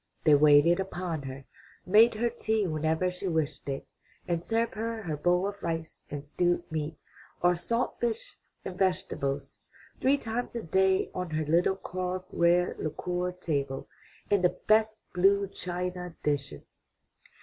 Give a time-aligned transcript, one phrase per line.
[0.23, 1.45] They waited upon her,
[1.85, 3.85] made her tea whenever she wished it,
[4.27, 6.97] and served her her bowl of rice and stewed meat,
[7.43, 8.35] or salt fish
[8.65, 9.61] and vegetables,
[9.99, 13.87] three times a day on her little carved red lacquer table
[14.31, 16.77] in the best blue china dishes.